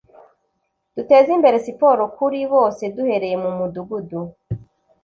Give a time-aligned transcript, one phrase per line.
[0.95, 4.21] duteze imbere siporo kuri bose duhereye mu mudugudu”